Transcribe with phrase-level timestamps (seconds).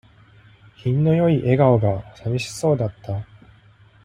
[0.77, 3.23] 品の良い横顔が、さみしそうだった。